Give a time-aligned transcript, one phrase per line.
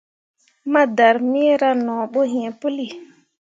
[0.71, 2.87] Ma darmeera no bo iŋ puli.